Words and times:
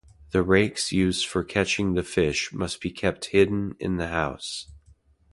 The 0.31 0.41
rakes 0.41 0.91
used 0.91 1.27
for 1.27 1.43
catching 1.43 1.93
the 1.93 2.01
fish 2.01 2.51
must 2.51 2.81
be 2.81 2.89
kept 2.89 3.25
hidden 3.25 3.75
in 3.79 3.97
the 3.97 4.07
house. 4.07 4.65